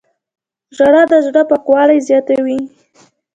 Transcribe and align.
•ژړا 0.75 1.03
د 1.11 1.13
زړه 1.27 1.41
پاکوالی 1.49 1.99
زیاتوي. 2.07 2.59